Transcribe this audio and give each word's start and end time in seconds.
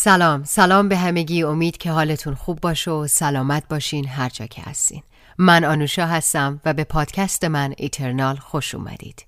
سلام. 0.00 0.44
سلام 0.44 0.88
به 0.88 0.96
همگی. 0.96 1.42
امید 1.42 1.76
که 1.76 1.90
حالتون 1.90 2.34
خوب 2.34 2.60
باشه 2.60 2.90
و 2.90 3.06
سلامت 3.06 3.68
باشین 3.68 4.08
هر 4.08 4.28
جا 4.28 4.46
که 4.46 4.62
هستین. 4.62 5.02
من 5.38 5.64
آنوشا 5.64 6.06
هستم 6.06 6.60
و 6.64 6.74
به 6.74 6.84
پادکست 6.84 7.44
من 7.44 7.74
ایترنال 7.76 8.36
خوش 8.36 8.74
اومدید. 8.74 9.26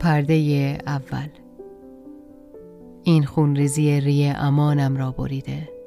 پرده 0.00 0.78
اول. 0.86 1.28
این 3.02 3.24
خونریزی 3.24 4.00
ری 4.00 4.28
امانم 4.28 4.96
را 4.96 5.10
بریده. 5.10 5.77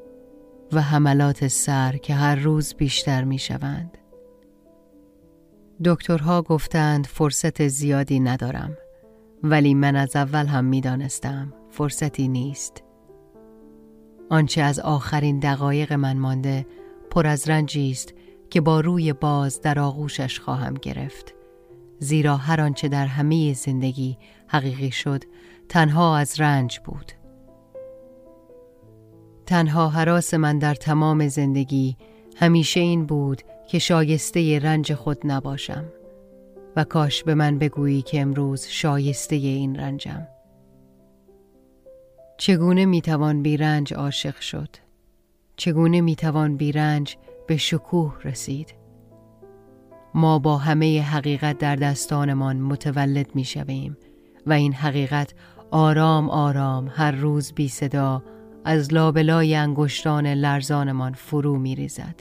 و 0.73 0.81
حملات 0.81 1.47
سر 1.47 1.97
که 1.97 2.13
هر 2.13 2.35
روز 2.35 2.73
بیشتر 2.73 3.23
می 3.23 3.39
شوند. 3.39 3.97
دکترها 5.85 6.41
گفتند 6.41 7.07
فرصت 7.07 7.67
زیادی 7.67 8.19
ندارم 8.19 8.77
ولی 9.43 9.73
من 9.73 9.95
از 9.95 10.15
اول 10.15 10.45
هم 10.45 10.65
می 10.65 10.81
دانستم 10.81 11.53
فرصتی 11.69 12.27
نیست. 12.27 12.83
آنچه 14.29 14.61
از 14.61 14.79
آخرین 14.79 15.39
دقایق 15.39 15.93
من 15.93 16.17
مانده 16.17 16.65
پر 17.09 17.27
از 17.27 17.49
رنجی 17.49 17.91
است 17.91 18.13
که 18.49 18.61
با 18.61 18.79
روی 18.79 19.13
باز 19.13 19.61
در 19.61 19.79
آغوشش 19.79 20.39
خواهم 20.39 20.73
گرفت. 20.73 21.33
زیرا 21.99 22.37
هر 22.37 22.61
آنچه 22.61 22.87
در 22.87 23.05
همه 23.05 23.53
زندگی 23.53 24.17
حقیقی 24.47 24.91
شد 24.91 25.23
تنها 25.69 26.17
از 26.17 26.41
رنج 26.41 26.79
بود. 26.79 27.11
تنها 29.45 29.89
حراس 29.89 30.33
من 30.33 30.59
در 30.59 30.75
تمام 30.75 31.27
زندگی 31.27 31.97
همیشه 32.35 32.79
این 32.79 33.05
بود 33.05 33.41
که 33.67 33.79
شایسته 33.79 34.59
رنج 34.59 34.93
خود 34.93 35.17
نباشم 35.23 35.85
و 36.75 36.83
کاش 36.83 37.23
به 37.23 37.35
من 37.35 37.59
بگویی 37.59 38.01
که 38.01 38.21
امروز 38.21 38.65
شایسته 38.65 39.35
این 39.35 39.75
رنجم. 39.75 40.27
چگونه 42.37 42.85
می‌توان 42.85 43.41
بی 43.43 43.57
رنج 43.57 43.93
عاشق 43.93 44.39
شد؟ 44.39 44.69
چگونه 45.55 46.01
می‌توان 46.01 46.57
بی 46.57 46.71
رنج 46.71 47.17
به 47.47 47.57
شکوه 47.57 48.17
رسید؟ 48.23 48.75
ما 50.13 50.39
با 50.39 50.57
همه 50.57 51.01
حقیقت 51.01 51.57
در 51.57 51.75
دستانمان 51.75 52.61
متولد 52.61 53.35
می 53.35 53.43
شویم 53.43 53.97
و 54.45 54.53
این 54.53 54.73
حقیقت 54.73 55.33
آرام 55.71 56.29
آرام 56.29 56.91
هر 56.93 57.11
روز 57.11 57.53
بی 57.53 57.67
صدا 57.67 58.23
از 58.65 58.93
لابلای 58.93 59.55
انگشتان 59.55 60.27
لرزانمان 60.27 61.13
فرو 61.13 61.57
می 61.57 61.75
ریزد. 61.75 62.15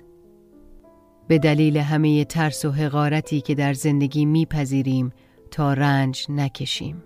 به 1.28 1.38
دلیل 1.38 1.76
همه 1.76 2.24
ترس 2.24 2.64
و 2.64 2.70
حقارتی 2.70 3.40
که 3.40 3.54
در 3.54 3.74
زندگی 3.74 4.24
میپذیریم 4.24 5.12
تا 5.50 5.72
رنج 5.72 6.26
نکشیم. 6.28 7.02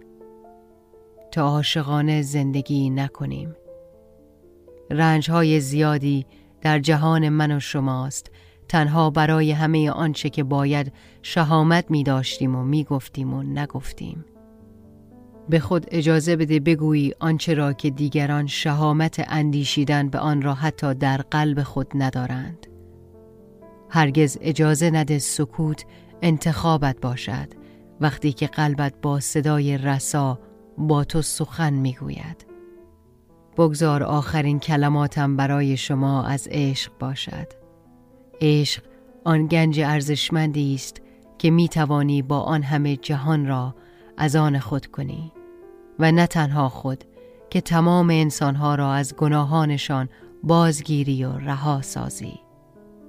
تا 1.33 1.43
عاشقانه 1.43 2.23
زندگی 2.23 2.91
نکنیم. 2.91 3.57
رنج 4.91 5.31
های 5.31 5.61
زیادی 5.61 6.27
در 6.61 6.79
جهان 6.79 7.29
من 7.29 7.57
و 7.57 7.61
شماست. 7.61 8.31
تنها 8.69 9.11
برای 9.11 9.53
همه 9.53 9.91
آنچه 9.91 10.31
که 10.31 10.45
باید 10.45 10.93
شهامت 11.23 11.91
می 11.91 12.03
داشتیم 12.05 12.57
و 12.57 12.65
می 12.65 12.85
گفتیم 12.85 13.35
و 13.35 13.43
نگفتیم. 13.43 14.25
به 15.49 15.61
خود 15.61 15.87
اجازه 15.91 16.37
بده 16.37 16.61
بگویی 16.61 17.15
آنچه 17.21 17.55
را 17.55 17.73
که 17.73 17.91
دیگران 17.91 18.47
شهامت 18.47 19.25
اندیشیدن 19.29 20.09
به 20.09 20.19
آن 20.19 20.43
را 20.43 20.55
حتی 20.55 20.95
در 20.95 21.17
قلب 21.17 21.63
خود 21.63 21.87
ندارند. 21.95 22.67
هرگز 23.91 24.39
اجازه 24.41 24.91
نده 24.91 25.19
سکوت 25.19 25.85
انتخابت 26.23 27.01
باشد 27.01 27.49
وقتی 28.01 28.33
که 28.33 28.47
قلبت 28.47 28.95
با 29.03 29.21
صدای 29.21 29.79
رسا 29.79 30.39
با 30.79 31.05
تو 31.05 31.23
سخن 31.23 31.73
می‌گوید. 31.73 32.47
بگذار 33.57 34.03
آخرین 34.03 34.59
کلماتم 34.59 35.37
برای 35.37 35.77
شما 35.77 36.25
از 36.25 36.49
عشق 36.51 36.93
باشد. 36.99 37.47
عشق 38.41 38.83
آن 39.25 39.47
گنج 39.47 39.81
ارزشمندی 39.81 40.75
است 40.75 41.03
که 41.39 41.51
می 41.51 41.69
توانی 41.69 42.23
با 42.23 42.41
آن 42.41 42.63
همه 42.63 42.97
جهان 42.97 43.47
را 43.47 43.75
از 44.17 44.37
آن 44.37 44.59
خود 44.59 44.87
کنی 44.87 45.33
و 45.99 46.13
نه 46.13 46.27
تنها 46.27 46.69
خود 46.69 47.05
که 47.51 47.61
تمام 47.61 48.11
انسانها 48.11 48.75
را 48.75 48.93
از 48.93 49.17
گناهانشان 49.17 50.09
بازگیری 50.43 51.25
و 51.25 51.33
رها 51.39 51.83
سازی. 51.83 52.41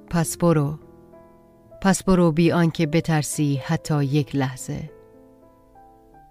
پس 0.10 0.38
برو. 0.38 0.80
پس 1.82 2.04
برو 2.04 2.32
بی 2.32 2.52
آنکه 2.52 2.86
بترسی 2.86 3.62
حتی 3.66 4.04
یک 4.04 4.36
لحظه. 4.36 4.90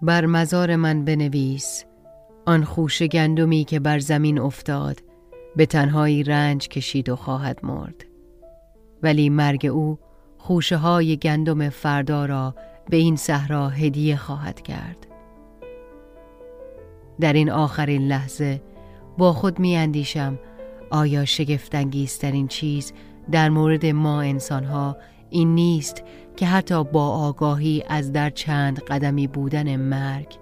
بر 0.03 0.27
مزار 0.27 0.77
من 0.77 1.05
بنویس 1.05 1.85
آن 2.47 2.65
خوش 2.65 3.03
گندمی 3.03 3.65
که 3.65 3.81
بر 3.81 3.99
زمین 3.99 4.39
افتاد 4.39 5.03
به 5.57 5.67
تنهایی 5.67 6.23
رنج 6.23 6.69
کشید 6.69 7.09
و 7.09 7.17
خواهد 7.17 7.61
مرد. 7.63 8.05
ولی 9.03 9.29
مرگ 9.29 9.67
او 9.67 9.99
خوشه 10.39 10.77
های 10.77 11.17
گندم 11.17 11.69
فردا 11.69 12.27
را 12.27 12.55
به 12.89 12.97
این 12.97 13.17
صحرا 13.17 13.69
هدیه 13.69 14.17
خواهد 14.17 14.63
کرد. 14.63 15.07
در 17.21 17.33
این 17.33 17.51
آخرین 17.51 18.03
لحظه 18.03 18.63
با 19.19 19.33
خود 19.33 19.59
می 19.59 19.77
اندیشم 19.77 20.39
آیا 20.91 21.25
شگفتانگیزترین 21.25 22.49
چیز 22.49 22.93
در 23.31 23.49
مورد 23.49 23.87
ما 23.87 24.21
انسانها 24.21 24.97
این 25.31 25.55
نیست 25.55 26.03
که 26.37 26.47
حتی 26.47 26.85
با 26.85 27.09
آگاهی 27.09 27.85
از 27.89 28.13
در 28.13 28.31
چند 28.31 28.81
قدمی 28.81 29.27
بودن 29.27 29.77
مرگ 29.77 30.39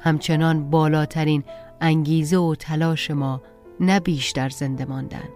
همچنان 0.00 0.70
بالاترین 0.70 1.44
انگیزه 1.80 2.36
و 2.36 2.54
تلاش 2.54 3.10
ما 3.10 3.42
نه 3.80 4.00
بیشتر 4.00 4.48
زنده 4.48 4.84
ماندن 4.84 5.28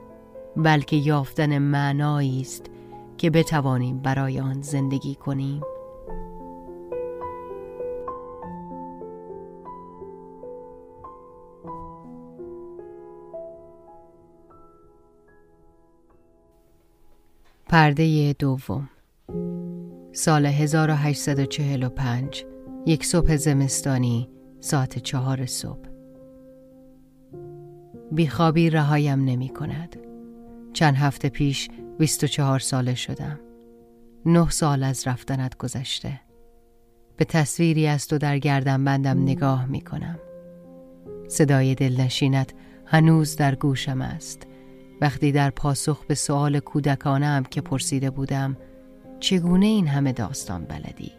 بلکه 0.57 0.97
یافتن 0.97 1.59
معنایی 1.59 2.41
است 2.41 2.71
که 3.19 3.31
بتوانیم 3.31 3.99
برای 3.99 4.41
آن 4.41 4.63
زندگی 4.63 5.15
کنیم. 5.15 5.63
پرده 17.69 18.33
دوم. 18.33 18.89
سال 20.13 20.47
1845 20.47 22.45
یک 22.87 23.07
صبح 23.07 23.37
زمستانی 23.37 24.29
ساعت 24.61 24.99
چهار 24.99 25.47
صبح. 25.47 25.89
بیخوابی 28.13 28.71
رهایم 28.71 29.25
نمی 29.25 29.49
کند. 29.49 29.97
چند 30.73 30.95
هفته 30.95 31.29
پیش 31.29 31.69
24 31.99 32.59
ساله 32.59 32.95
شدم. 32.95 33.41
نه 34.27 34.51
سال 34.51 34.83
از 34.83 35.09
رفتنت 35.09 35.57
گذشته. 35.57 36.21
به 37.17 37.25
تصویری 37.25 37.87
از 37.87 38.09
تو 38.09 38.19
در 38.19 38.39
گردم 38.39 38.85
بندم 38.85 39.23
نگاه 39.23 39.67
می 39.67 39.81
کنم. 39.81 40.19
صدای 41.29 41.75
دلنشینت 41.75 42.55
هنوز 42.85 43.37
در 43.37 43.55
گوشم 43.55 44.01
است. 44.01 44.46
وقتی 45.01 45.33
در 45.33 45.51
پاسخ 45.51 46.05
به 46.05 46.15
سؤال 46.15 46.61
کودکانم 46.61 47.43
که 47.43 47.61
پرسیده 47.61 48.11
بودم 48.11 48.57
چگونه 49.21 49.67
این 49.67 49.87
همه 49.87 50.13
داستان 50.13 50.65
بلدی؟ 50.65 51.13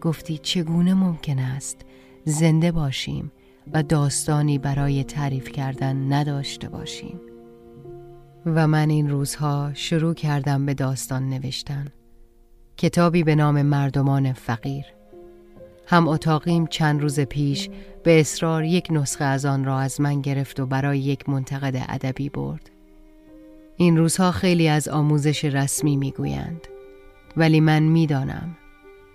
گفتی 0.00 0.38
چگونه 0.38 0.94
ممکن 0.94 1.38
است 1.38 1.80
زنده 2.24 2.72
باشیم 2.72 3.32
و 3.72 3.82
داستانی 3.82 4.58
برای 4.58 5.04
تعریف 5.04 5.48
کردن 5.48 6.12
نداشته 6.12 6.68
باشیم؟ 6.68 7.20
و 8.46 8.66
من 8.66 8.90
این 8.90 9.10
روزها 9.10 9.70
شروع 9.74 10.14
کردم 10.14 10.66
به 10.66 10.74
داستان 10.74 11.28
نوشتن. 11.28 11.86
کتابی 12.76 13.22
به 13.22 13.34
نام 13.34 13.62
مردمان 13.62 14.32
فقیر. 14.32 14.84
هم 15.92 16.08
اتاقیم 16.08 16.66
چند 16.66 17.02
روز 17.02 17.20
پیش 17.20 17.68
به 18.02 18.20
اصرار 18.20 18.64
یک 18.64 18.86
نسخه 18.90 19.24
از 19.24 19.44
آن 19.44 19.64
را 19.64 19.78
از 19.80 20.00
من 20.00 20.20
گرفت 20.20 20.60
و 20.60 20.66
برای 20.66 20.98
یک 20.98 21.28
منتقد 21.28 21.86
ادبی 21.88 22.28
برد. 22.28 22.70
این 23.76 23.96
روزها 23.96 24.32
خیلی 24.32 24.68
از 24.68 24.88
آموزش 24.88 25.44
رسمی 25.44 25.96
می‌گویند 25.96 26.66
ولی 27.36 27.60
من 27.60 27.82
می‌دانم 27.82 28.56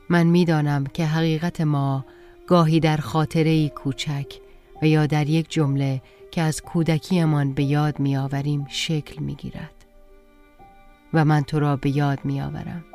من 0.09 0.27
می‌دانم 0.27 0.83
که 0.83 1.05
حقیقت 1.05 1.61
ما 1.61 2.05
گاهی 2.47 2.79
در 2.79 2.97
خاطره 2.97 3.69
کوچک 3.69 4.39
و 4.81 4.87
یا 4.87 5.05
در 5.05 5.29
یک 5.29 5.49
جمله 5.49 6.01
که 6.31 6.41
از 6.41 6.61
کودکیمان 6.61 7.53
به 7.53 7.63
یاد 7.63 7.99
میآوریم 7.99 8.65
شکل 8.69 9.23
می‌گیرد 9.23 9.85
و 11.13 11.25
من 11.25 11.43
تو 11.43 11.59
را 11.59 11.75
به 11.75 11.97
یاد 11.97 12.19
میآورم 12.23 12.85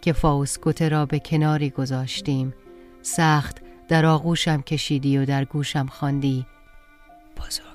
که 0.00 0.12
فاوسکوته 0.12 0.88
را 0.88 1.06
به 1.06 1.18
کناری 1.18 1.70
گذاشتیم 1.70 2.54
سخت 3.06 3.60
در 3.88 4.06
آغوشم 4.06 4.62
کشیدی 4.62 5.18
و 5.18 5.24
در 5.24 5.44
گوشم 5.44 5.86
خواندی. 5.86 6.46
بزرگترین 7.36 7.73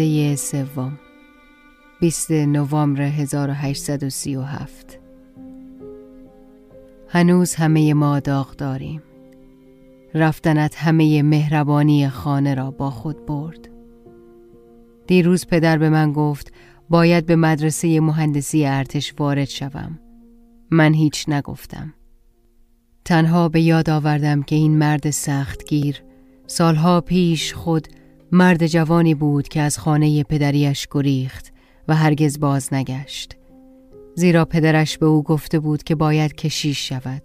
پرده 0.00 0.36
سوم 0.36 0.98
20 2.00 2.30
نوامبر 2.30 3.02
1837 3.02 4.98
هنوز 7.08 7.54
همه 7.54 7.94
ما 7.94 8.20
داغ 8.20 8.56
داریم. 8.56 9.02
رفتنت 10.14 10.74
همه 10.76 11.22
مهربانی 11.22 12.08
خانه 12.08 12.54
را 12.54 12.70
با 12.70 12.90
خود 12.90 13.26
برد. 13.26 13.68
دیروز 15.06 15.46
پدر 15.46 15.78
به 15.78 15.90
من 15.90 16.12
گفت 16.12 16.52
باید 16.90 17.26
به 17.26 17.36
مدرسه 17.36 18.00
مهندسی 18.00 18.66
ارتش 18.66 19.14
وارد 19.18 19.48
شوم. 19.48 19.98
من 20.70 20.94
هیچ 20.94 21.28
نگفتم. 21.28 21.94
تنها 23.04 23.48
به 23.48 23.60
یاد 23.60 23.90
آوردم 23.90 24.42
که 24.42 24.56
این 24.56 24.78
مرد 24.78 25.10
سختگیر 25.10 26.02
سالها 26.46 27.00
پیش 27.00 27.54
خود 27.54 27.88
مرد 28.32 28.66
جوانی 28.66 29.14
بود 29.14 29.48
که 29.48 29.60
از 29.60 29.78
خانه 29.78 30.22
پدریش 30.22 30.88
گریخت 30.90 31.52
و 31.88 31.94
هرگز 31.94 32.40
باز 32.40 32.74
نگشت. 32.74 33.36
زیرا 34.14 34.44
پدرش 34.44 34.98
به 34.98 35.06
او 35.06 35.22
گفته 35.22 35.58
بود 35.58 35.82
که 35.82 35.94
باید 35.94 36.34
کشیش 36.34 36.88
شود 36.88 37.22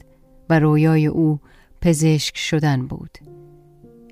و 0.50 0.60
رویای 0.60 1.08
او 1.08 1.40
پزشک 1.82 2.38
شدن 2.38 2.88
بود. 2.88 3.18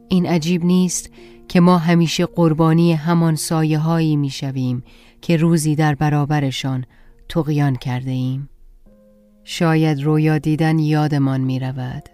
این 0.09 0.25
عجیب 0.25 0.65
نیست 0.65 1.09
که 1.47 1.59
ما 1.59 1.77
همیشه 1.77 2.25
قربانی 2.25 2.93
همان 2.93 3.35
سایه 3.35 3.79
هایی 3.79 4.15
می 4.15 4.29
شویم 4.29 4.83
که 5.21 5.37
روزی 5.37 5.75
در 5.75 5.95
برابرشان 5.95 6.85
تقیان 7.29 7.75
کرده 7.75 8.11
ایم. 8.11 8.49
شاید 9.43 10.01
رویا 10.01 10.37
دیدن 10.37 10.79
یادمان 10.79 11.41
می 11.41 11.59
رود 11.59 12.09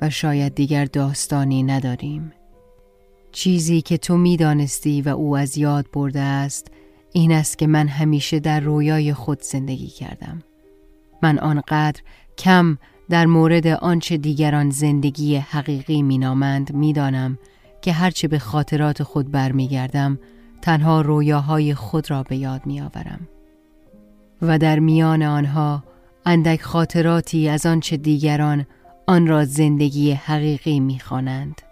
و 0.00 0.10
شاید 0.10 0.54
دیگر 0.54 0.84
داستانی 0.84 1.62
نداریم. 1.62 2.32
چیزی 3.34 3.82
که 3.82 3.98
تو 3.98 4.16
می 4.16 4.36
دانستی 4.36 5.02
و 5.02 5.08
او 5.08 5.36
از 5.36 5.58
یاد 5.58 5.86
برده 5.92 6.20
است 6.20 6.70
این 7.12 7.32
است 7.32 7.58
که 7.58 7.66
من 7.66 7.88
همیشه 7.88 8.40
در 8.40 8.60
رویای 8.60 9.14
خود 9.14 9.42
زندگی 9.42 9.86
کردم. 9.86 10.42
من 11.22 11.38
آنقدر 11.38 12.00
کم 12.38 12.78
در 13.10 13.26
مورد 13.26 13.66
آنچه 13.66 14.16
دیگران 14.16 14.70
زندگی 14.70 15.36
حقیقی 15.36 16.02
مینامند 16.02 16.74
می‌دانم 16.74 17.38
که 17.82 17.92
هرچه 17.92 18.28
به 18.28 18.38
خاطرات 18.38 19.02
خود 19.02 19.30
برمیگردم 19.30 20.18
تنها 20.62 21.00
رویاهای 21.00 21.74
خود 21.74 22.10
را 22.10 22.22
به 22.22 22.36
یاد 22.36 22.66
میآورم. 22.66 23.28
و 24.42 24.58
در 24.58 24.78
میان 24.78 25.22
آنها 25.22 25.84
اندک 26.26 26.62
خاطراتی 26.62 27.48
از 27.48 27.66
آنچه 27.66 27.96
دیگران 27.96 28.66
آن 29.06 29.26
را 29.26 29.44
زندگی 29.44 30.12
حقیقی 30.12 30.80
می‌خوانند. 30.80 31.63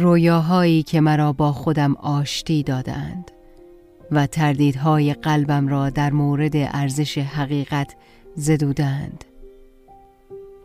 رویاهایی 0.00 0.82
که 0.82 1.00
مرا 1.00 1.32
با 1.32 1.52
خودم 1.52 1.94
آشتی 1.94 2.62
دادند 2.62 3.30
و 4.10 4.26
تردیدهای 4.26 5.14
قلبم 5.14 5.68
را 5.68 5.90
در 5.90 6.12
مورد 6.12 6.56
ارزش 6.56 7.18
حقیقت 7.18 7.96
زدودند. 8.36 9.24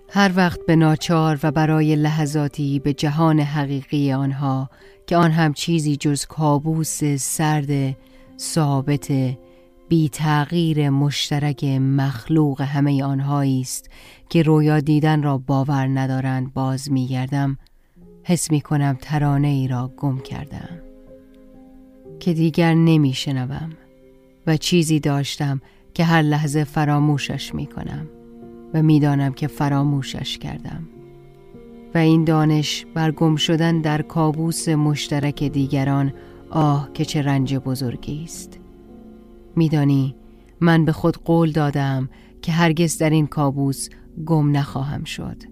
هر 0.10 0.32
وقت 0.36 0.60
به 0.68 0.76
ناچار 0.76 1.40
و 1.44 1.52
برای 1.52 1.96
لحظاتی 1.96 2.80
به 2.80 2.94
جهان 2.94 3.40
حقیقی 3.40 4.14
آنها 4.14 4.70
که 5.08 5.18
آن 5.18 5.32
هم 5.32 5.54
چیزی 5.54 5.96
جز 5.96 6.26
کابوس 6.26 7.04
سرد 7.04 7.96
ثابت 8.40 9.12
بی 9.90 10.10
تغییر 10.10 10.90
مشترک 10.90 11.64
مخلوق 11.64 12.62
همه 12.62 13.04
آنهایی 13.04 13.62
است 13.62 13.90
که 14.30 14.44
رویا 14.44 14.80
دیدن 14.80 15.24
را 15.24 15.38
باور 15.38 15.88
ندارند 15.88 16.54
باز 16.54 16.92
میگردم 16.92 17.58
حس 18.28 18.52
می 18.52 18.62
کنم 18.62 18.98
ترانه 19.02 19.48
ای 19.48 19.68
را 19.68 19.92
گم 19.98 20.20
کردم 20.20 20.70
که 22.20 22.34
دیگر 22.34 22.74
نمی 22.74 23.14
شنوم 23.14 23.70
و 24.48 24.58
چیزی 24.58 25.00
داشتم 25.00 25.62
که 25.94 26.04
هر 26.04 26.22
لحظه 26.22 26.64
فراموشش 26.64 27.56
می 27.56 27.66
کنم 27.66 28.08
و 28.74 28.84
می‌دانم 28.84 29.34
که 29.34 29.48
فراموشش 29.48 30.38
کردم. 30.38 30.88
و 31.96 31.98
این 31.98 32.24
دانش 32.24 32.86
بر 32.94 33.12
گم 33.12 33.36
شدن 33.36 33.82
در 33.82 34.02
کابوس 34.02 34.70
مشترک 34.70 35.44
دیگران 35.44 36.14
آه 36.50 36.90
که 36.94 37.06
چه 37.06 37.22
رنج 37.22 37.56
بزرگی 37.56 38.24
است. 38.24 38.60
میدانی 39.56 40.16
من 40.60 40.86
به 40.86 40.92
خود 40.92 41.18
قول 41.18 41.52
دادم 41.52 42.10
که 42.42 42.52
هرگز 42.52 42.98
در 42.98 43.10
این 43.10 43.28
کابوس 43.28 43.90
گم 44.26 44.58
نخواهم 44.58 45.04
شد. 45.04 45.44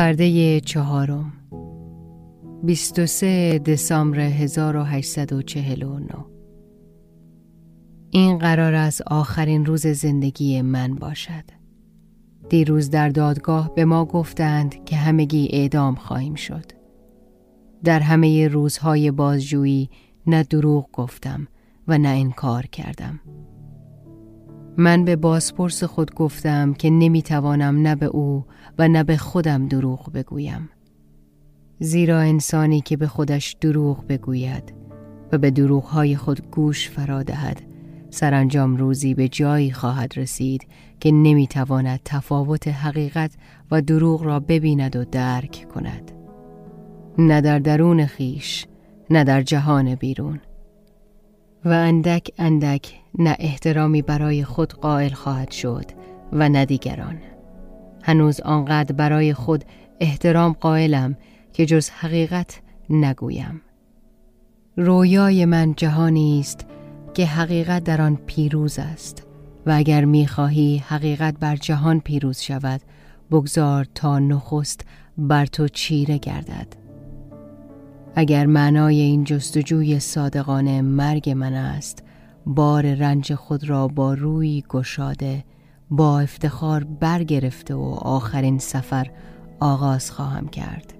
پرده 0.00 0.60
چهارم 0.60 1.32
23 2.64 3.58
دسامبر 3.58 4.20
1849 4.20 6.14
این 8.10 8.38
قرار 8.38 8.74
است 8.74 9.02
آخرین 9.02 9.66
روز 9.66 9.86
زندگی 9.86 10.62
من 10.62 10.94
باشد. 10.94 11.44
دیروز 12.48 12.90
در 12.90 13.08
دادگاه 13.08 13.74
به 13.74 13.84
ما 13.84 14.04
گفتند 14.04 14.84
که 14.84 14.96
همگی 14.96 15.48
اعدام 15.52 15.94
خواهیم 15.94 16.34
شد. 16.34 16.64
در 17.84 18.00
همه 18.00 18.48
روزهای 18.48 19.10
بازجویی 19.10 19.90
نه 20.26 20.42
دروغ 20.42 20.88
گفتم 20.92 21.48
و 21.88 21.98
نه 21.98 22.08
انکار 22.08 22.66
کردم. 22.66 23.20
من 24.80 25.04
به 25.04 25.16
بازپرس 25.16 25.84
خود 25.84 26.14
گفتم 26.14 26.74
که 26.74 26.90
نمی‌توانم 26.90 27.82
نه 27.82 27.94
به 27.94 28.06
او 28.06 28.44
و 28.78 28.88
نه 28.88 29.04
به 29.04 29.16
خودم 29.16 29.68
دروغ 29.68 30.12
بگویم. 30.12 30.70
زیرا 31.78 32.20
انسانی 32.20 32.80
که 32.80 32.96
به 32.96 33.06
خودش 33.06 33.56
دروغ 33.60 34.06
بگوید 34.06 34.74
و 35.32 35.38
به 35.38 35.50
دروغهای 35.50 36.16
خود 36.16 36.50
گوش 36.50 36.90
فرا 36.90 37.22
دهد 37.22 37.62
سرانجام 38.10 38.76
روزی 38.76 39.14
به 39.14 39.28
جایی 39.28 39.72
خواهد 39.72 40.18
رسید 40.18 40.66
که 41.00 41.10
نمی‌تواند 41.10 42.00
تفاوت 42.04 42.68
حقیقت 42.68 43.32
و 43.70 43.82
دروغ 43.82 44.22
را 44.22 44.40
ببیند 44.40 44.96
و 44.96 45.04
درک 45.04 45.66
کند. 45.74 46.12
نه 47.18 47.40
در 47.40 47.58
درون 47.58 48.06
خیش 48.06 48.66
نه 49.10 49.24
در 49.24 49.42
جهان 49.42 49.94
بیرون. 49.94 50.40
و 51.64 51.68
اندک 51.68 52.30
اندک 52.38 52.94
نه 53.18 53.36
احترامی 53.38 54.02
برای 54.02 54.44
خود 54.44 54.72
قائل 54.72 55.12
خواهد 55.12 55.50
شد 55.50 55.84
و 56.32 56.48
نه 56.48 56.64
دیگران. 56.64 57.18
هنوز 58.02 58.40
آنقدر 58.40 58.92
برای 58.92 59.34
خود 59.34 59.64
احترام 60.00 60.52
قائلم 60.52 61.16
که 61.52 61.66
جز 61.66 61.90
حقیقت 61.90 62.60
نگویم. 62.90 63.60
رویای 64.76 65.44
من 65.44 65.74
جهانی 65.76 66.40
است 66.40 66.66
که 67.14 67.26
حقیقت 67.26 67.84
در 67.84 68.02
آن 68.02 68.18
پیروز 68.26 68.78
است 68.78 69.26
و 69.66 69.70
اگر 69.70 70.04
می‌خواهی 70.04 70.82
حقیقت 70.88 71.38
بر 71.40 71.56
جهان 71.56 72.00
پیروز 72.00 72.38
شود 72.40 72.80
بگذار 73.30 73.86
تا 73.94 74.18
نخست 74.18 74.84
بر 75.18 75.46
تو 75.46 75.68
چیره 75.68 76.18
گردد. 76.18 76.79
اگر 78.14 78.46
معنای 78.46 79.00
این 79.00 79.24
جستجوی 79.24 80.00
صادقانه 80.00 80.82
مرگ 80.82 81.30
من 81.30 81.52
است 81.52 82.02
بار 82.46 82.94
رنج 82.94 83.34
خود 83.34 83.68
را 83.68 83.88
با 83.88 84.14
روی 84.14 84.64
گشاده 84.68 85.44
با 85.90 86.20
افتخار 86.20 86.84
برگرفته 86.84 87.74
و 87.74 87.98
آخرین 88.02 88.58
سفر 88.58 89.10
آغاز 89.60 90.10
خواهم 90.10 90.48
کرد. 90.48 90.94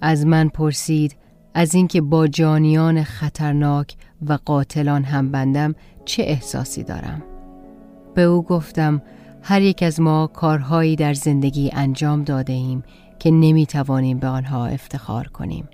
از 0.00 0.26
من 0.26 0.48
پرسید 0.48 1.16
از 1.54 1.74
اینکه 1.74 2.00
با 2.00 2.26
جانیان 2.26 3.02
خطرناک 3.02 3.96
و 4.26 4.38
قاتلان 4.44 5.04
هم 5.04 5.30
بندم 5.30 5.74
چه 6.04 6.22
احساسی 6.22 6.84
دارم؟ 6.84 7.22
به 8.14 8.22
او 8.22 8.42
گفتم 8.42 9.02
هر 9.42 9.62
یک 9.62 9.82
از 9.82 10.00
ما 10.00 10.26
کارهایی 10.26 10.96
در 10.96 11.14
زندگی 11.14 11.70
انجام 11.72 12.24
داده 12.24 12.52
ایم 12.52 12.82
که 13.18 13.30
نمی 13.30 13.66
توانیم 13.66 14.18
به 14.18 14.26
آنها 14.26 14.66
افتخار 14.66 15.28
کنیم. 15.28 15.68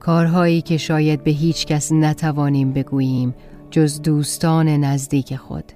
کارهایی 0.00 0.62
که 0.62 0.76
شاید 0.76 1.24
به 1.24 1.30
هیچ 1.30 1.66
کس 1.66 1.92
نتوانیم 1.92 2.72
بگوییم 2.72 3.34
جز 3.70 4.02
دوستان 4.02 4.68
نزدیک 4.68 5.36
خود. 5.36 5.72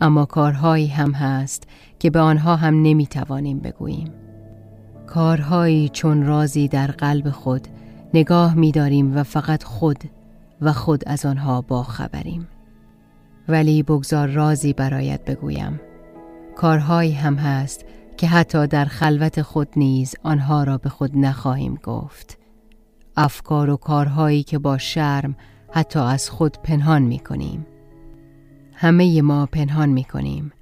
اما 0.00 0.24
کارهایی 0.24 0.86
هم 0.86 1.12
هست 1.12 1.64
که 1.98 2.10
به 2.10 2.20
آنها 2.20 2.56
هم 2.56 2.82
نمی‌توانیم 2.82 3.58
بگوییم. 3.58 4.12
کارهایی 5.06 5.88
چون 5.88 6.26
رازی 6.26 6.68
در 6.68 6.86
قلب 6.86 7.30
خود 7.30 7.68
نگاه 8.14 8.54
می‌داریم 8.54 9.16
و 9.16 9.22
فقط 9.22 9.62
خود 9.62 9.98
و 10.60 10.72
خود 10.72 11.02
از 11.06 11.26
آنها 11.26 11.60
با 11.60 11.82
خبریم 11.82 12.48
ولی 13.48 13.82
بگذار 13.82 14.28
رازی 14.28 14.72
برایت 14.72 15.24
بگویم. 15.24 15.80
کارهایی 16.56 17.12
هم 17.12 17.34
هست 17.34 17.84
که 18.16 18.26
حتی 18.26 18.66
در 18.66 18.84
خلوت 18.84 19.42
خود 19.42 19.68
نیز 19.76 20.14
آنها 20.22 20.64
را 20.64 20.78
به 20.78 20.88
خود 20.88 21.16
نخواهیم 21.16 21.74
گفت. 21.74 22.39
افکار 23.20 23.70
و 23.70 23.76
کارهایی 23.76 24.42
که 24.42 24.58
با 24.58 24.78
شرم 24.78 25.36
حتی 25.72 25.98
از 25.98 26.30
خود 26.30 26.56
پنهان 26.62 27.02
می 27.02 27.18
کنیم 27.18 27.66
همه 28.74 29.22
ما 29.22 29.46
پنهان 29.46 29.88
می 29.88 30.04
کنیم 30.04 30.52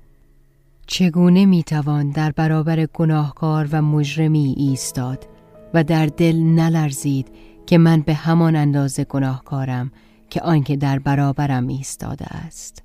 چگونه 0.86 1.46
می 1.46 1.62
توان 1.62 2.10
در 2.10 2.30
برابر 2.30 2.86
گناهکار 2.86 3.68
و 3.72 3.82
مجرمی 3.82 4.54
ایستاد 4.58 5.28
و 5.74 5.84
در 5.84 6.06
دل 6.06 6.36
نلرزید 6.36 7.28
که 7.66 7.78
من 7.78 8.00
به 8.00 8.14
همان 8.14 8.56
اندازه 8.56 9.04
گناهکارم 9.04 9.90
که 10.30 10.40
آنکه 10.40 10.76
در 10.76 10.98
برابرم 10.98 11.68
ایستاده 11.68 12.26
است؟ 12.26 12.82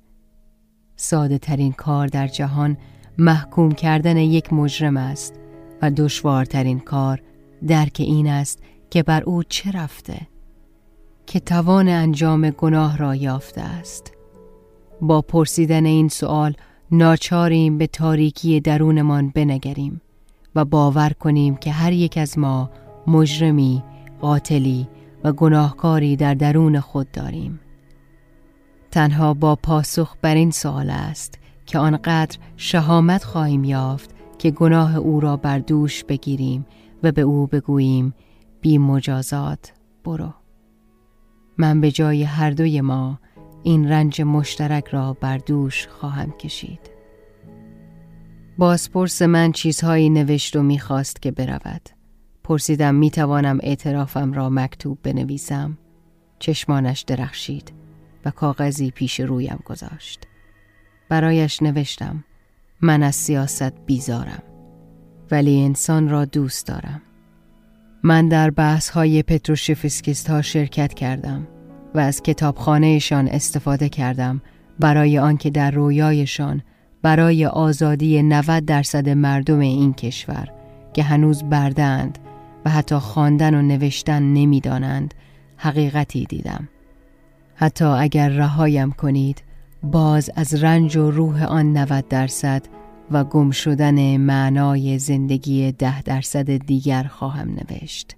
ساده 0.96 1.38
ترین 1.38 1.72
کار 1.72 2.06
در 2.06 2.26
جهان 2.26 2.76
محکوم 3.18 3.72
کردن 3.72 4.16
یک 4.16 4.52
مجرم 4.52 4.96
است 4.96 5.34
و 5.82 5.90
دشوارترین 5.90 6.80
کار 6.80 7.22
درک 7.66 7.96
این 7.98 8.26
است 8.26 8.58
که 8.94 9.02
بر 9.02 9.22
او 9.22 9.42
چه 9.42 9.70
رفته 9.70 10.20
که 11.26 11.40
توان 11.40 11.88
انجام 11.88 12.50
گناه 12.50 12.96
را 12.96 13.14
یافته 13.14 13.60
است 13.60 14.12
با 15.00 15.22
پرسیدن 15.22 15.86
این 15.86 16.08
سوال 16.08 16.54
ناچاریم 16.90 17.78
به 17.78 17.86
تاریکی 17.86 18.60
درونمان 18.60 19.28
بنگریم 19.28 20.00
و 20.54 20.64
باور 20.64 21.12
کنیم 21.20 21.56
که 21.56 21.72
هر 21.72 21.92
یک 21.92 22.18
از 22.18 22.38
ما 22.38 22.70
مجرمی، 23.06 23.82
قاتلی 24.20 24.88
و 25.24 25.32
گناهکاری 25.32 26.16
در 26.16 26.34
درون 26.34 26.80
خود 26.80 27.10
داریم. 27.10 27.60
تنها 28.90 29.34
با 29.34 29.56
پاسخ 29.56 30.16
بر 30.22 30.34
این 30.34 30.50
سوال 30.50 30.90
است 30.90 31.38
که 31.66 31.78
آنقدر 31.78 32.38
شهامت 32.56 33.24
خواهیم 33.24 33.64
یافت 33.64 34.10
که 34.38 34.50
گناه 34.50 34.96
او 34.96 35.20
را 35.20 35.36
بر 35.36 35.58
دوش 35.58 36.04
بگیریم 36.04 36.66
و 37.02 37.12
به 37.12 37.22
او 37.22 37.46
بگوییم 37.46 38.14
بی 38.64 38.78
مجازات 38.78 39.72
برو. 40.04 40.34
من 41.58 41.80
به 41.80 41.90
جای 41.90 42.22
هر 42.22 42.50
دوی 42.50 42.80
ما 42.80 43.20
این 43.62 43.88
رنج 43.88 44.22
مشترک 44.22 44.88
را 44.88 45.12
بر 45.12 45.38
دوش 45.38 45.86
خواهم 45.86 46.30
کشید. 46.30 46.80
بازپرس 48.58 49.22
من 49.22 49.52
چیزهایی 49.52 50.10
نوشت 50.10 50.56
و 50.56 50.62
می‌خواست 50.62 51.22
که 51.22 51.30
برود. 51.30 51.88
پرسیدم 52.44 52.94
می‌توانم 52.94 53.58
اعترافم 53.62 54.32
را 54.32 54.50
مکتوب 54.50 54.98
بنویسم. 55.02 55.78
چشمانش 56.38 57.00
درخشید 57.00 57.72
و 58.24 58.30
کاغذی 58.30 58.90
پیش 58.90 59.20
رویم 59.20 59.58
گذاشت. 59.64 60.26
برایش 61.08 61.62
نوشتم 61.62 62.24
من 62.80 63.02
از 63.02 63.14
سیاست 63.14 63.72
بیزارم 63.86 64.42
ولی 65.30 65.62
انسان 65.62 66.08
را 66.08 66.24
دوست 66.24 66.66
دارم. 66.66 67.02
من 68.06 68.28
در 68.28 68.50
بحث 68.50 68.88
های 68.88 69.22
پتروشفسکیست 69.22 70.30
ها 70.30 70.42
شرکت 70.42 70.94
کردم 70.94 71.46
و 71.94 71.98
از 71.98 72.22
کتابخانهشان 72.22 73.28
استفاده 73.28 73.88
کردم 73.88 74.42
برای 74.78 75.18
آنکه 75.18 75.50
در 75.50 75.70
رویایشان 75.70 76.62
برای 77.02 77.46
آزادی 77.46 78.22
90 78.22 78.64
درصد 78.64 79.08
مردم 79.08 79.58
این 79.58 79.94
کشور 79.94 80.48
که 80.92 81.02
هنوز 81.02 81.42
بردند 81.44 82.18
و 82.64 82.70
حتی 82.70 82.94
خواندن 82.94 83.54
و 83.54 83.62
نوشتن 83.62 84.22
نمی‌دانند 84.22 85.14
حقیقتی 85.56 86.24
دیدم. 86.24 86.68
حتی 87.54 87.84
اگر 87.84 88.28
رهایم 88.28 88.92
کنید 88.92 89.42
باز 89.82 90.30
از 90.36 90.64
رنج 90.64 90.96
و 90.96 91.10
روح 91.10 91.44
آن 91.44 91.76
90 91.76 92.08
درصد 92.08 92.62
و 93.10 93.24
گم 93.24 93.50
شدن 93.50 94.16
معنای 94.16 94.98
زندگی 94.98 95.72
ده 95.72 96.02
درصد 96.02 96.56
دیگر 96.56 97.02
خواهم 97.02 97.50
نوشت. 97.50 98.16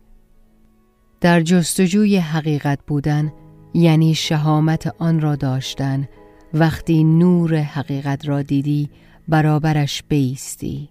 در 1.20 1.40
جستجوی 1.40 2.16
حقیقت 2.16 2.78
بودن 2.86 3.32
یعنی 3.74 4.14
شهامت 4.14 4.94
آن 4.98 5.20
را 5.20 5.36
داشتن 5.36 6.08
وقتی 6.54 7.04
نور 7.04 7.56
حقیقت 7.56 8.28
را 8.28 8.42
دیدی 8.42 8.90
برابرش 9.28 10.02
بیستی 10.08 10.88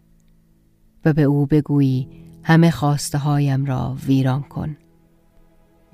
و 1.06 1.14
به 1.14 1.24
او 1.24 1.46
بگویی 1.46 2.08
همه 2.44 2.72
خواسته 2.72 3.18
هایم 3.18 3.66
را 3.66 3.98
ویران 4.08 4.42
کن 4.42 4.78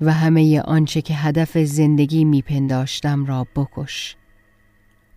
و 0.00 0.12
همه 0.12 0.60
آنچه 0.60 1.02
که 1.02 1.14
هدف 1.14 1.58
زندگی 1.58 2.24
میپنداشتم 2.24 3.24
را 3.24 3.46
بکش 3.56 4.16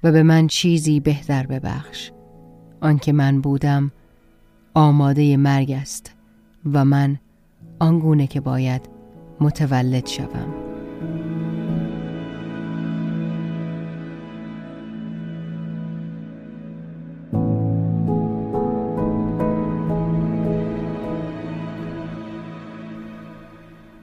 و 0.03 0.11
به 0.11 0.23
من 0.23 0.47
چیزی 0.47 0.99
بهتر 0.99 1.45
ببخش. 1.45 2.11
آنکه 2.85 3.13
من 3.13 3.41
بودم 3.41 3.91
آماده 4.73 5.37
مرگ 5.37 5.71
است 5.71 6.15
و 6.73 6.85
من 6.85 7.19
آنگونه 7.79 8.27
که 8.27 8.39
باید 8.39 8.89
متولد 9.39 10.05
شوم. 10.05 10.53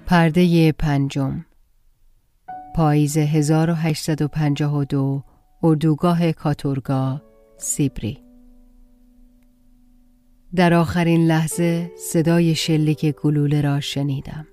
پرده 0.06 0.72
پنجم. 0.72 1.44
پاییز 2.76 3.18
1852 3.18 5.22
اردوگاه 5.62 6.32
کاتورگا 6.32 7.22
سیبری. 7.56 8.31
در 10.54 10.74
آخرین 10.74 11.26
لحظه 11.26 11.90
صدای 11.96 12.54
شلیک 12.54 13.06
گلوله 13.06 13.60
را 13.60 13.80
شنیدم. 13.80 14.46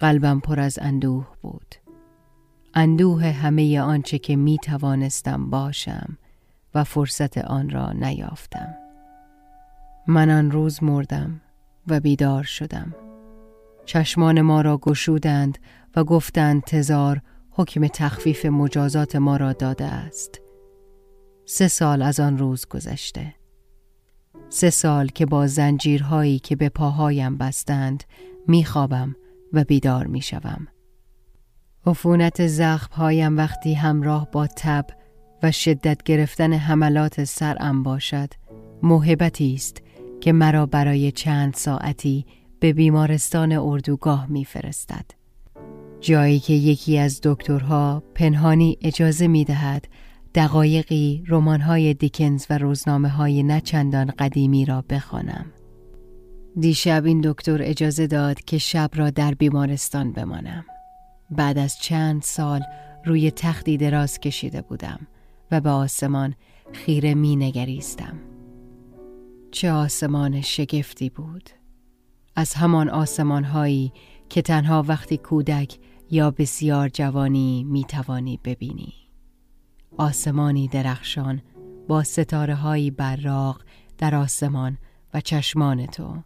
قلبم 0.00 0.40
پر 0.40 0.60
از 0.60 0.78
اندوه 0.82 1.26
بود. 1.42 1.74
اندوه 2.74 3.24
همه 3.24 3.80
آنچه 3.80 4.18
که 4.18 4.36
می 4.36 4.58
توانستم 4.58 5.50
باشم 5.50 6.18
و 6.74 6.84
فرصت 6.84 7.38
آن 7.38 7.70
را 7.70 7.92
نیافتم. 7.92 8.74
من 10.06 10.30
آن 10.30 10.50
روز 10.50 10.82
مردم 10.82 11.40
و 11.86 12.00
بیدار 12.00 12.42
شدم. 12.42 12.94
چشمان 13.84 14.40
ما 14.40 14.60
را 14.60 14.78
گشودند 14.78 15.58
و 15.96 16.04
گفتند 16.04 16.62
تزار 16.62 17.20
حکم 17.50 17.86
تخفیف 17.86 18.46
مجازات 18.46 19.16
ما 19.16 19.36
را 19.36 19.52
داده 19.52 19.84
است. 19.84 20.40
سه 21.44 21.68
سال 21.68 22.02
از 22.02 22.20
آن 22.20 22.38
روز 22.38 22.66
گذشته. 22.66 23.39
سه 24.52 24.70
سال 24.70 25.06
که 25.06 25.26
با 25.26 25.46
زنجیرهایی 25.46 26.38
که 26.38 26.56
به 26.56 26.68
پاهایم 26.68 27.36
بستند 27.36 28.04
میخوابم 28.48 29.16
و 29.52 29.64
بیدار 29.64 30.06
می‌شوم 30.06 30.68
عفونت 31.86 32.46
زخمهایم 32.46 33.36
وقتی 33.36 33.74
همراه 33.74 34.30
با 34.32 34.46
تب 34.46 34.86
و 35.42 35.52
شدت 35.52 36.02
گرفتن 36.02 36.52
حملات 36.52 37.24
سرم 37.24 37.82
باشد 37.82 38.28
موهبتی 38.82 39.54
است 39.54 39.82
که 40.20 40.32
مرا 40.32 40.66
برای 40.66 41.12
چند 41.12 41.54
ساعتی 41.54 42.26
به 42.60 42.72
بیمارستان 42.72 43.52
اردوگاه 43.52 44.26
میفرستد. 44.26 45.04
جایی 46.00 46.38
که 46.38 46.52
یکی 46.52 46.98
از 46.98 47.20
دکترها 47.22 48.02
پنهانی 48.14 48.78
اجازه 48.82 49.28
می 49.28 49.44
دهد 49.44 49.88
دقایقی 50.34 51.24
رمان‌های 51.28 51.94
دیکنز 51.94 52.46
و 52.50 52.58
روزنامه 52.58 53.08
های 53.08 53.42
نچندان 53.42 54.10
قدیمی 54.18 54.64
را 54.64 54.84
بخوانم. 54.90 55.46
دیشب 56.60 57.04
این 57.04 57.20
دکتر 57.24 57.58
اجازه 57.62 58.06
داد 58.06 58.40
که 58.40 58.58
شب 58.58 58.90
را 58.94 59.10
در 59.10 59.34
بیمارستان 59.34 60.12
بمانم. 60.12 60.64
بعد 61.30 61.58
از 61.58 61.78
چند 61.78 62.22
سال 62.22 62.62
روی 63.04 63.30
تختی 63.30 63.76
دراز 63.76 64.20
کشیده 64.20 64.62
بودم 64.62 65.06
و 65.50 65.60
به 65.60 65.70
آسمان 65.70 66.34
خیره 66.72 67.14
می 67.14 67.36
نگریستم. 67.36 68.18
چه 69.50 69.72
آسمان 69.72 70.40
شگفتی 70.40 71.10
بود. 71.10 71.50
از 72.36 72.54
همان 72.54 72.88
آسمان 72.90 73.44
هایی 73.44 73.92
که 74.28 74.42
تنها 74.42 74.84
وقتی 74.88 75.16
کودک 75.16 75.78
یا 76.10 76.30
بسیار 76.30 76.88
جوانی 76.88 77.64
می 77.64 77.84
توانی 77.84 78.40
ببینی 78.44 78.94
آسمانی 80.00 80.68
درخشان 80.68 81.42
با 81.88 82.02
ستاره 82.02 82.54
هایی 82.54 82.90
براق 82.90 83.62
در 83.98 84.14
آسمان 84.14 84.78
و 85.14 85.20
چشمان 85.20 85.86
تو. 85.86 86.16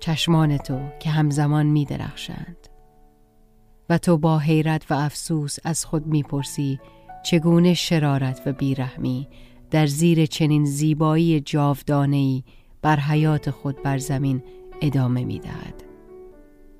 چشمان 0.00 0.56
تو 0.56 0.80
که 1.00 1.10
همزمان 1.10 1.66
می 1.66 1.84
درخشند. 1.84 2.56
و 3.90 3.98
تو 3.98 4.18
با 4.18 4.38
حیرت 4.38 4.90
و 4.90 4.94
افسوس 4.94 5.56
از 5.64 5.84
خود 5.84 6.06
می‌پرسی 6.06 6.80
چگونه 7.24 7.74
شرارت 7.74 8.42
و 8.46 8.52
بیرحمی 8.52 9.28
در 9.70 9.86
زیر 9.86 10.26
چنین 10.26 10.64
زیبایی 10.64 11.40
جاودانه‌ای 11.40 12.44
بر 12.82 13.00
حیات 13.00 13.50
خود 13.50 13.82
بر 13.82 13.98
زمین 13.98 14.42
ادامه 14.80 15.24
می‌دهد. 15.24 15.84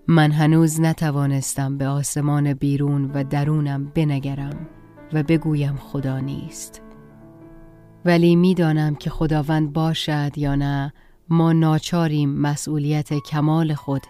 من 0.08 0.30
هنوز 0.30 0.80
نتوانستم 0.80 1.78
به 1.78 1.86
آسمان 1.86 2.54
بیرون 2.54 3.10
و 3.14 3.24
درونم 3.24 3.84
بنگرم. 3.84 4.68
و 5.12 5.22
بگویم 5.22 5.76
خدا 5.76 6.20
نیست. 6.20 6.82
ولی 8.04 8.36
می‌دانم 8.36 8.94
که 8.94 9.10
خداوند 9.10 9.72
باشد 9.72 10.32
یا 10.36 10.54
نه 10.54 10.92
ما 11.28 11.52
ناچاریم 11.52 12.30
مسئولیت 12.30 13.14
کمال 13.14 13.74
خود 13.74 14.02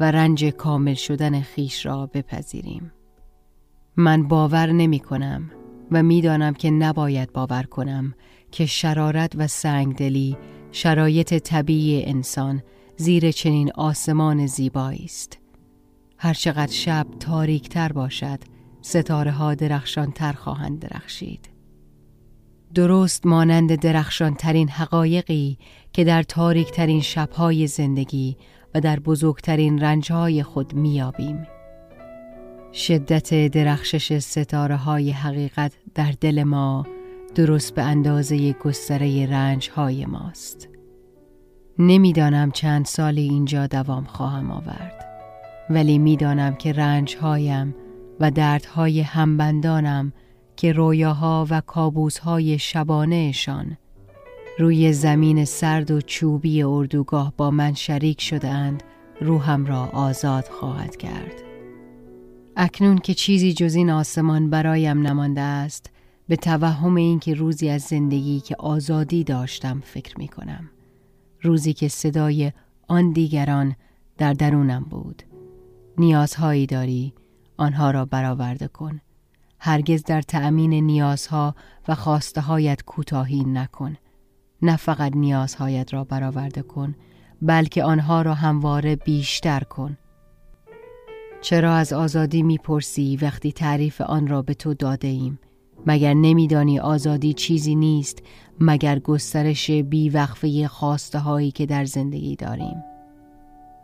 و 0.00 0.10
رنج 0.10 0.44
کامل 0.44 0.94
شدن 0.94 1.40
خیش 1.40 1.86
را 1.86 2.06
بپذیریم. 2.06 2.92
من 3.96 4.28
باور 4.28 4.72
نمی 4.72 5.00
کنم 5.00 5.50
و 5.90 6.02
می‌دانم 6.02 6.54
که 6.54 6.70
نباید 6.70 7.32
باور 7.32 7.62
کنم 7.62 8.14
که 8.50 8.66
شرارت 8.66 9.32
و 9.36 9.46
سنگدلی 9.46 10.36
شرایط 10.72 11.34
طبیعی 11.34 12.04
انسان 12.04 12.62
زیر 12.96 13.30
چنین 13.30 13.72
آسمان 13.74 14.46
زیبایی 14.46 15.04
است. 15.04 15.38
هرچقدر 16.18 16.72
شب 16.72 17.06
تاریکتر 17.20 17.92
باشد 17.92 18.38
ستاره 18.82 19.30
ها 19.30 19.54
درخشان 19.54 20.10
تر 20.10 20.32
خواهند 20.32 20.78
درخشید. 20.78 21.48
درست 22.74 23.26
مانند 23.26 23.74
درخشان 23.74 24.34
ترین 24.34 24.68
حقایقی 24.68 25.58
که 25.92 26.04
در 26.04 26.22
تاریک 26.22 26.70
ترین 26.70 27.00
شبهای 27.00 27.66
زندگی 27.66 28.36
و 28.74 28.80
در 28.80 29.00
بزرگترین 29.00 29.78
رنجهای 29.78 30.42
خود 30.42 30.74
میابیم. 30.74 31.46
شدت 32.72 33.48
درخشش 33.48 34.18
ستاره 34.18 34.76
های 34.76 35.10
حقیقت 35.10 35.72
در 35.94 36.14
دل 36.20 36.42
ما 36.42 36.86
درست 37.34 37.74
به 37.74 37.82
اندازه 37.82 38.52
گستره 38.52 39.26
رنج 39.26 39.70
های 39.70 40.06
ماست. 40.06 40.68
نمی‌دانم 41.78 42.50
چند 42.50 42.84
سالی 42.84 43.22
اینجا 43.22 43.66
دوام 43.66 44.04
خواهم 44.04 44.50
آورد 44.50 45.04
ولی 45.70 45.98
می‌دانم 45.98 46.54
که 46.54 46.72
رنج 46.72 47.16
هایم 47.16 47.74
و 48.20 48.30
دردهای 48.30 49.00
همبندانم 49.00 50.12
که 50.56 50.72
رویاها 50.72 51.46
و 51.50 51.60
کابوسهای 51.60 52.58
شبانهشان. 52.58 53.76
روی 54.58 54.92
زمین 54.92 55.44
سرد 55.44 55.90
و 55.90 56.00
چوبی 56.00 56.62
اردوگاه 56.62 57.32
با 57.36 57.50
من 57.50 57.74
شریک 57.74 58.20
شدهاند 58.20 58.82
روحم 59.20 59.66
را 59.66 59.84
آزاد 59.92 60.44
خواهد 60.44 60.96
کرد. 60.96 61.42
اکنون 62.56 62.98
که 62.98 63.14
چیزی 63.14 63.52
جز 63.52 63.74
این 63.74 63.90
آسمان 63.90 64.50
برایم 64.50 65.06
نمانده 65.06 65.40
است 65.40 65.90
به 66.28 66.36
توهم 66.36 66.94
اینکه 66.94 67.34
روزی 67.34 67.68
از 67.68 67.82
زندگی 67.82 68.40
که 68.40 68.56
آزادی 68.58 69.24
داشتم 69.24 69.82
فکر 69.84 70.18
می 70.18 70.28
کنم 70.28 70.70
روزی 71.42 71.72
که 71.72 71.88
صدای 71.88 72.52
آن 72.88 73.12
دیگران 73.12 73.76
در 74.18 74.32
درونم 74.32 74.86
بود. 74.90 75.22
نیازهایی 75.98 76.66
داری 76.66 77.14
آنها 77.56 77.90
را 77.90 78.04
برآورده 78.04 78.68
کن. 78.68 79.00
هرگز 79.58 80.04
در 80.04 80.22
تأمین 80.22 80.74
نیازها 80.74 81.54
و 81.88 81.94
خواسته 81.94 82.40
هایت 82.40 82.82
کوتاهی 82.82 83.44
نکن. 83.44 83.96
نه 84.62 84.76
فقط 84.76 85.16
نیازهایت 85.16 85.94
را 85.94 86.04
برآورده 86.04 86.62
کن 86.62 86.94
بلکه 87.42 87.84
آنها 87.84 88.22
را 88.22 88.34
همواره 88.34 88.96
بیشتر 88.96 89.60
کن. 89.60 89.98
چرا 91.40 91.74
از 91.74 91.92
آزادی 91.92 92.42
می‌پرسی 92.42 93.18
وقتی 93.22 93.52
تعریف 93.52 94.00
آن 94.00 94.26
را 94.26 94.42
به 94.42 94.54
تو 94.54 94.74
داده 94.74 95.08
ایم 95.08 95.38
مگر 95.86 96.14
نمیدانی 96.14 96.78
آزادی 96.78 97.32
چیزی 97.32 97.74
نیست 97.74 98.22
مگر 98.60 98.98
گسترش 98.98 99.70
بیوقفه 99.70 100.68
خواسته 100.68 101.18
هایی 101.18 101.50
که 101.50 101.66
در 101.66 101.84
زندگی 101.84 102.36
داریم؟ 102.36 102.91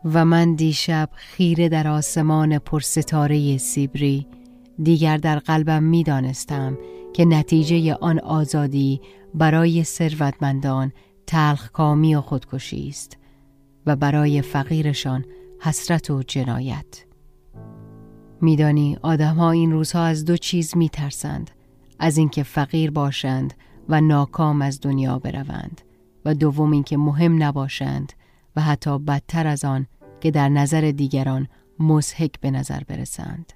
و 0.04 0.24
من 0.24 0.54
دیشب 0.54 1.08
خیره 1.14 1.68
در 1.68 1.88
آسمان 1.88 2.58
پرستاره 2.58 3.56
سیبری 3.56 4.26
دیگر 4.82 5.16
در 5.16 5.38
قلبم 5.38 5.82
می 5.82 6.02
دانستم 6.02 6.78
که 7.12 7.24
نتیجه 7.24 7.94
آن 7.94 8.18
آزادی 8.18 9.00
برای 9.34 9.84
ثروتمندان 9.84 10.92
تلخکامی 11.26 12.14
و 12.14 12.20
خودکشی 12.20 12.88
است 12.88 13.16
و 13.86 13.96
برای 13.96 14.42
فقیرشان 14.42 15.24
حسرت 15.60 16.10
و 16.10 16.22
جنایت. 16.22 17.04
میدانی 18.40 18.98
آدمها 19.02 19.50
این 19.50 19.72
روزها 19.72 20.04
از 20.04 20.24
دو 20.24 20.36
چیز 20.36 20.76
می 20.76 20.88
ترسند 20.88 21.50
از 21.98 22.18
اینکه 22.18 22.42
فقیر 22.42 22.90
باشند 22.90 23.54
و 23.88 24.00
ناکام 24.00 24.62
از 24.62 24.80
دنیا 24.80 25.18
بروند 25.18 25.80
و 26.24 26.34
دوم 26.34 26.72
اینکه 26.72 26.96
مهم 26.96 27.42
نباشند 27.42 28.12
و 28.58 28.60
حتی 28.60 28.98
بدتر 28.98 29.46
از 29.46 29.64
آن 29.64 29.86
که 30.20 30.30
در 30.30 30.48
نظر 30.48 30.80
دیگران 30.80 31.48
مزهک 31.78 32.40
به 32.40 32.50
نظر 32.50 32.80
برسند 32.88 33.52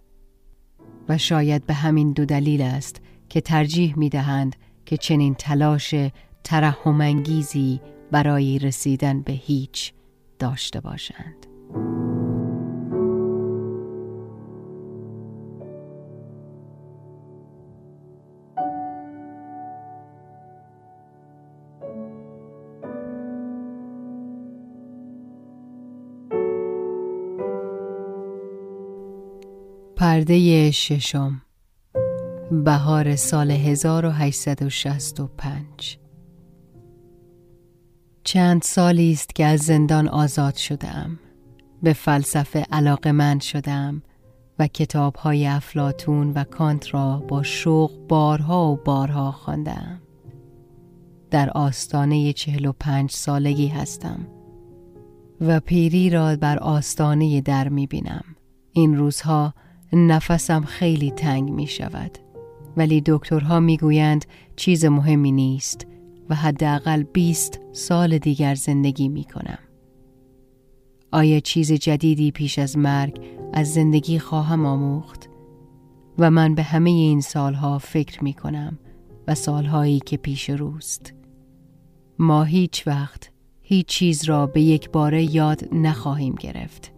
و 1.09 1.19
شاید 1.19 1.67
به 1.67 1.75
همین 1.75 2.13
دو 2.13 2.25
دلیل 2.25 2.63
است 2.63 3.01
که 3.29 3.41
ترجیح 3.41 3.99
می 3.99 4.09
دهند 4.09 4.57
که 4.87 4.97
چنین 4.97 5.35
تلاش 5.35 5.95
ترحمانگیزی 6.45 7.81
برای 8.11 8.59
رسیدن 8.59 9.23
به 9.23 9.33
هیچ 9.33 9.93
داشته 10.39 10.81
باشند. 10.81 11.47
پرده 30.13 30.71
ششم 30.71 31.43
بهار 32.65 33.17
سال 33.17 33.51
1865 33.51 35.99
چند 38.25 38.63
سالی 38.63 39.13
است 39.13 39.35
که 39.35 39.45
از 39.45 39.61
زندان 39.61 40.09
آزاد 40.09 40.55
شدم 40.55 41.19
به 41.83 41.93
فلسفه 41.93 42.67
علاقه 42.73 43.13
من 43.13 43.39
شدم 43.39 44.03
و 44.59 44.67
کتاب 44.67 45.17
های 45.17 45.47
افلاتون 45.47 46.33
و 46.33 46.45
کانت 46.45 46.95
را 46.95 47.25
با 47.29 47.43
شوق 47.43 47.91
بارها 48.09 48.73
و 48.73 48.77
بارها 48.77 49.33
خواندم. 49.33 50.03
در 51.31 51.51
آستانه 51.51 52.33
چهل 52.33 52.67
و 52.67 52.73
پنج 52.73 53.11
سالگی 53.11 53.69
هستم 53.69 54.27
و 55.41 55.61
پیری 55.61 56.11
را 56.11 56.37
بر 56.37 56.59
آستانه 56.59 57.41
در 57.41 57.69
می 57.69 57.87
بینم. 57.87 58.25
این 58.73 58.97
روزها 58.97 59.55
نفسم 59.93 60.65
خیلی 60.65 61.11
تنگ 61.11 61.51
می 61.51 61.67
شود 61.67 62.19
ولی 62.77 63.03
دکترها 63.07 63.61
می 63.61 63.77
گویند 63.77 64.25
چیز 64.57 64.85
مهمی 64.85 65.33
نیست 65.33 65.87
و 66.29 66.35
حداقل 66.35 67.03
20 67.03 67.61
سال 67.73 68.19
دیگر 68.19 68.55
زندگی 68.55 69.09
می 69.09 69.25
کنم. 69.25 69.59
آیا 71.13 71.41
چیز 71.41 71.73
جدیدی 71.73 72.31
پیش 72.31 72.59
از 72.59 72.79
مرگ 72.79 73.21
از 73.53 73.73
زندگی 73.73 74.19
خواهم 74.19 74.67
آموخت؟ 74.67 75.29
و 76.19 76.31
من 76.31 76.55
به 76.55 76.63
همه 76.63 76.91
این 76.91 77.21
سالها 77.21 77.79
فکر 77.79 78.25
می 78.25 78.33
کنم 78.33 78.79
و 79.29 79.35
سالهایی 79.35 80.01
که 80.01 80.17
پیش 80.17 80.51
روست. 80.51 81.15
ما 82.19 82.45
هیچ 82.45 82.87
وقت 82.87 83.31
هیچ 83.63 83.87
چیز 83.87 84.25
را 84.25 84.47
به 84.47 84.61
یک 84.61 84.91
باره 84.91 85.35
یاد 85.35 85.75
نخواهیم 85.75 86.35
گرفت. 86.35 86.93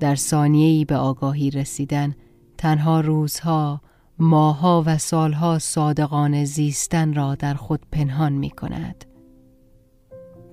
در 0.00 0.14
ثانیه‌ای 0.14 0.84
به 0.84 0.96
آگاهی 0.96 1.50
رسیدن 1.50 2.14
تنها 2.58 3.00
روزها، 3.00 3.80
ماها 4.18 4.82
و 4.86 4.98
سالها 4.98 5.58
صادقان 5.58 6.44
زیستن 6.44 7.14
را 7.14 7.34
در 7.34 7.54
خود 7.54 7.80
پنهان 7.92 8.32
می 8.32 8.50
کند. 8.50 9.04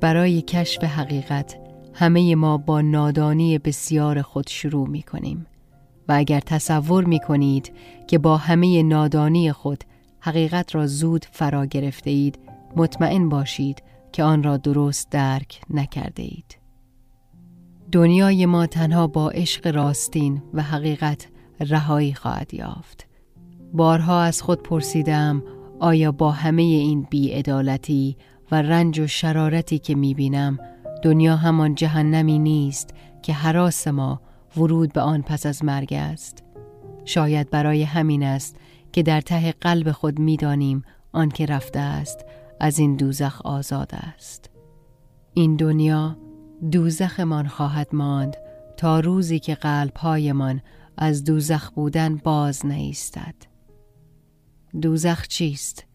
برای 0.02 0.42
کشف 0.42 0.84
حقیقت 0.84 1.58
همه 1.94 2.36
ما 2.36 2.58
با 2.58 2.82
نادانی 2.82 3.58
بسیار 3.58 4.22
خود 4.22 4.48
شروع 4.48 4.88
می 4.88 5.04
کنیم 5.04 5.46
و 6.08 6.14
اگر 6.14 6.40
تصور 6.40 7.04
می 7.04 7.20
کنید 7.20 7.74
که 8.08 8.18
با 8.18 8.38
همه 8.38 8.84
نادانی 8.84 9.52
خود 9.52 9.84
حقیقت 10.20 10.76
را 10.76 10.88
زود 10.88 11.26
فرا 11.32 11.66
گرفته 11.66 12.10
اید 12.10 12.40
مطمئن 12.76 13.30
باشید 13.30 13.84
که 14.12 14.24
آن 14.24 14.44
را 14.44 14.58
درست 14.58 15.10
درک 15.10 15.62
نکرده 15.70 16.24
اید. 16.24 16.58
دنیای 17.92 18.46
ما 18.46 18.66
تنها 18.66 19.08
با 19.08 19.30
عشق 19.30 19.68
راستین 19.76 20.42
و 20.54 20.62
حقیقت 20.62 21.28
رهایی 21.60 22.14
خواهد 22.14 22.54
یافت. 22.54 23.08
بارها 23.74 24.22
از 24.22 24.42
خود 24.42 24.64
پرسیدم 24.64 25.44
آیا 25.80 26.12
با 26.12 26.32
همه 26.32 26.62
این 26.62 27.08
بیعدالتی 27.10 28.18
و 28.52 28.62
رنج 28.62 29.00
و 29.00 29.08
شرارتی 29.08 29.80
که 29.80 29.96
می‌بینم 29.96 30.60
دنیا 31.04 31.36
همان 31.36 31.76
جهنمی 31.76 32.40
نیست 32.40 32.94
که 33.22 33.34
حراس 33.34 33.88
ما 33.88 34.22
ورود 34.58 34.94
به 34.94 35.02
آن 35.02 35.22
پس 35.22 35.46
از 35.46 35.66
مرگ 35.66 35.94
است؟ 35.94 36.44
شاید 37.06 37.50
برای 37.50 37.84
همین 37.84 38.24
است 38.24 38.58
که 38.92 39.04
در 39.04 39.22
ته 39.22 39.52
قلب 39.52 39.92
خود 39.92 40.20
می‌دانیم 40.20 40.84
آنکه 41.14 41.46
رفته 41.46 41.80
است 41.80 42.26
از 42.60 42.80
این 42.80 42.96
دوزخ 42.96 43.42
آزاد 43.46 43.92
است. 43.94 44.50
این 45.34 45.56
دنیا 45.56 46.18
دوزخمان 46.72 47.48
خواهد 47.48 47.88
ماند 47.94 48.38
تا 48.78 49.00
روزی 49.00 49.40
که 49.40 49.56
قلبهایمان 49.56 50.62
از 50.98 51.24
دوزخ 51.24 51.72
بودن 51.72 52.16
باز 52.16 52.66
نیستد 52.66 53.36
دوزخ 54.82 55.28
چیست؟ 55.28 55.86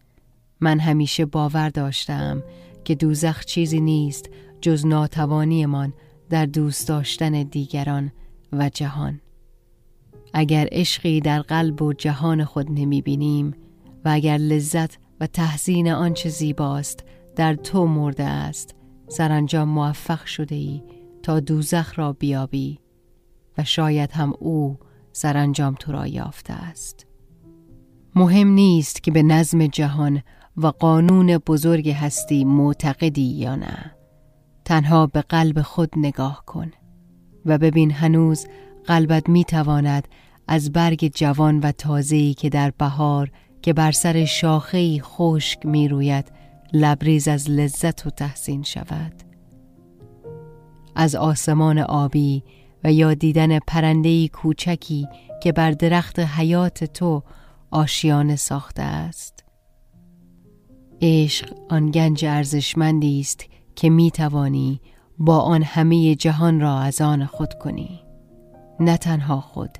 من 0.59 0.79
همیشه 0.79 1.25
باور 1.25 1.69
داشتم 1.69 2.43
که 2.83 2.95
دوزخ 2.95 3.45
چیزی 3.45 3.79
نیست 3.81 4.29
جز 4.61 4.85
ناتوانیمان 4.85 5.93
در 6.29 6.45
دوست 6.45 6.87
داشتن 6.87 7.43
دیگران 7.43 8.11
و 8.53 8.69
جهان 8.69 9.21
اگر 10.33 10.67
عشقی 10.71 11.19
در 11.21 11.41
قلب 11.41 11.81
و 11.81 11.93
جهان 11.93 12.45
خود 12.45 12.67
نمی 12.71 13.01
بینیم 13.01 13.53
و 14.05 14.09
اگر 14.09 14.37
لذت 14.37 14.97
و 15.19 15.27
تحسین 15.27 15.91
آنچه 15.91 16.29
زیباست 16.29 17.03
در 17.35 17.55
تو 17.55 17.85
مرده 17.85 18.23
است 18.23 18.75
سرانجام 19.07 19.69
موفق 19.69 20.25
شده 20.25 20.55
ای 20.55 20.83
تا 21.23 21.39
دوزخ 21.39 21.99
را 21.99 22.13
بیابی 22.13 22.79
و 23.57 23.63
شاید 23.63 24.11
هم 24.11 24.33
او 24.39 24.77
سرانجام 25.21 25.75
تو 25.79 25.91
را 25.91 26.07
یافته 26.07 26.53
است. 26.53 27.07
مهم 28.15 28.47
نیست 28.47 29.03
که 29.03 29.11
به 29.11 29.23
نظم 29.23 29.67
جهان 29.67 30.21
و 30.57 30.67
قانون 30.67 31.37
بزرگ 31.37 31.89
هستی 31.89 32.45
معتقدی 32.45 33.21
یا 33.21 33.55
نه. 33.55 33.95
تنها 34.65 35.07
به 35.07 35.21
قلب 35.21 35.61
خود 35.61 35.89
نگاه 35.97 36.43
کن 36.45 36.71
و 37.45 37.57
ببین 37.57 37.91
هنوز 37.91 38.47
قلبت 38.85 39.29
می 39.29 39.43
تواند 39.43 40.07
از 40.47 40.71
برگ 40.71 41.11
جوان 41.15 41.59
و 41.59 41.71
تازه‌ای 41.71 42.33
که 42.33 42.49
در 42.49 42.71
بهار 42.77 43.31
که 43.61 43.73
بر 43.73 43.91
سر 43.91 44.25
شاخه‌ای 44.25 45.01
خشک 45.03 45.65
می 45.65 45.87
روید 45.87 46.31
لبریز 46.73 47.27
از 47.27 47.49
لذت 47.49 48.05
و 48.05 48.09
تحسین 48.09 48.63
شود. 48.63 49.13
از 50.95 51.15
آسمان 51.15 51.79
آبی 51.79 52.43
و 52.83 52.93
یا 52.93 53.13
دیدن 53.13 53.59
پرندهی 53.59 54.27
کوچکی 54.27 55.07
که 55.43 55.51
بر 55.51 55.71
درخت 55.71 56.19
حیات 56.19 56.83
تو 56.83 57.23
آشیانه 57.71 58.35
ساخته 58.35 58.81
است. 58.81 59.43
عشق 61.01 61.53
آن 61.69 61.91
گنج 61.91 62.25
ارزشمندی 62.25 63.19
است 63.19 63.45
که 63.75 63.89
می 63.89 64.11
توانی 64.11 64.81
با 65.19 65.39
آن 65.39 65.63
همه 65.63 66.15
جهان 66.15 66.59
را 66.59 66.79
از 66.79 67.01
آن 67.01 67.25
خود 67.25 67.53
کنی. 67.53 68.01
نه 68.79 68.97
تنها 68.97 69.41
خود 69.41 69.77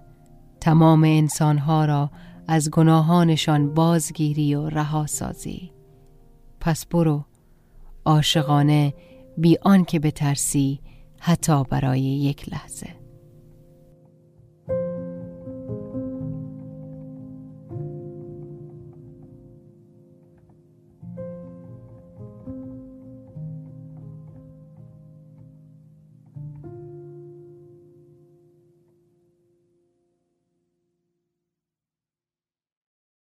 تمام 0.62 1.03
انسانها 1.03 1.85
را 1.85 2.12
از 2.47 2.71
گناهانشان 2.71 3.73
بازگیری 3.73 4.55
و 4.55 4.69
رها 4.69 5.05
سازی. 5.05 5.71
پس 6.59 6.85
برو 6.85 7.25
عاشقانه 8.05 8.93
بی 9.38 9.57
آن 9.62 9.85
که 9.85 9.99
بترسی 9.99 10.79
حتی 11.19 11.63
برای 11.63 12.01
یک 12.01 12.53
لحظه. 12.53 12.98